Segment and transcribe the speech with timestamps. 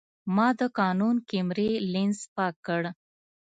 [0.35, 2.81] ما د کانون کیمرې لینز پاک کړ.